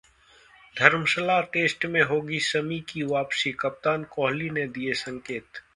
[0.75, 5.63] धर्मशाला test में होगी शमी की वापसी, कप्तान कोहली ने दिए संकेत